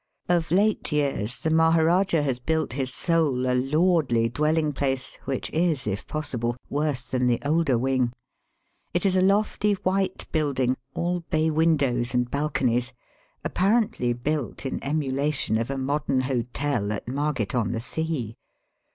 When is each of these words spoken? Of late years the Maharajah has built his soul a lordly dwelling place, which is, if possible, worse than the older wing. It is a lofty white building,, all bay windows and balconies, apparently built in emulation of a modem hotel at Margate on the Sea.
Of 0.27 0.49
late 0.49 0.91
years 0.91 1.37
the 1.37 1.51
Maharajah 1.51 2.23
has 2.23 2.39
built 2.39 2.73
his 2.73 2.91
soul 2.91 3.45
a 3.47 3.53
lordly 3.53 4.29
dwelling 4.29 4.73
place, 4.73 5.15
which 5.25 5.51
is, 5.51 5.85
if 5.85 6.07
possible, 6.07 6.57
worse 6.71 7.03
than 7.03 7.27
the 7.27 7.39
older 7.45 7.77
wing. 7.77 8.11
It 8.95 9.05
is 9.05 9.15
a 9.15 9.21
lofty 9.21 9.73
white 9.83 10.25
building,, 10.31 10.75
all 10.95 11.19
bay 11.29 11.51
windows 11.51 12.15
and 12.15 12.31
balconies, 12.31 12.93
apparently 13.43 14.11
built 14.11 14.65
in 14.65 14.83
emulation 14.83 15.55
of 15.59 15.69
a 15.69 15.77
modem 15.77 16.21
hotel 16.21 16.91
at 16.91 17.07
Margate 17.07 17.53
on 17.53 17.71
the 17.71 17.79
Sea. 17.79 18.35